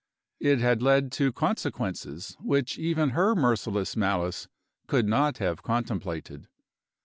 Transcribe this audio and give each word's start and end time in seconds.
It 0.39 0.57
had 0.57 0.81
led 0.81 1.11
to 1.11 1.31
consequences 1.31 2.35
which 2.39 2.79
even 2.79 3.11
her 3.11 3.35
merciless 3.35 3.95
malice 3.95 4.47
could 4.87 5.07
not 5.07 5.37
have 5.37 5.61
contemplated. 5.61 6.47